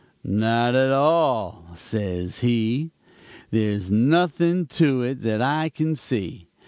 "'Not 0.23 0.73
at 0.73 0.89
all,' 0.89 1.67
says 1.75 2.39
he. 2.39 2.89
'There's 3.51 3.91
nothing 3.91 4.65
to 4.65 5.03
it 5.03 5.21
that 5.21 5.43
I 5.43 5.69
can 5.69 5.93
see. 5.93 6.47